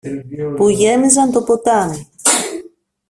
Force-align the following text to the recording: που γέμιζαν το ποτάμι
που 0.57 0.69
γέμιζαν 0.69 1.31
το 1.31 1.43
ποτάμι 1.43 2.09